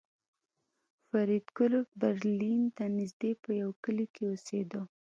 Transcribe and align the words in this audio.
فریدګل 1.07 1.73
برلین 2.01 2.61
ته 2.75 2.83
نږدې 2.97 3.31
په 3.43 3.49
یوه 3.61 3.75
کلي 3.83 4.05
کې 4.13 4.23
اوسېده 4.29 4.81